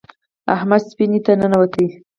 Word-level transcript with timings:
احمد 0.55 0.81
سفینې 0.89 1.19
ته 1.25 1.31
ننوت. 1.39 1.73